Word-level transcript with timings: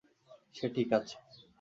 সে 0.55 0.65
ঠিক 0.75 0.89
আছে। 0.93 1.15